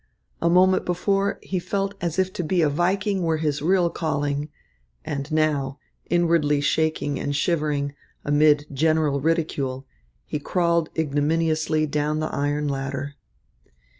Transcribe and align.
A 0.41 0.49
moment 0.49 0.83
before, 0.83 1.37
he 1.43 1.59
felt 1.59 1.93
as 2.01 2.17
if 2.17 2.33
to 2.33 2.43
be 2.43 2.63
a 2.63 2.69
Viking 2.69 3.21
were 3.21 3.37
his 3.37 3.61
real 3.61 3.91
calling, 3.91 4.49
and 5.05 5.31
now, 5.31 5.77
inwardly 6.09 6.59
shaking 6.59 7.19
and 7.19 7.35
shivering, 7.35 7.93
amid 8.25 8.65
general 8.73 9.21
ridicule, 9.21 9.85
he 10.25 10.39
crawled 10.39 10.89
ignominiously 10.97 11.85
down 11.85 12.17
the 12.19 12.33
iron 12.33 12.67
ladder. 12.67 13.13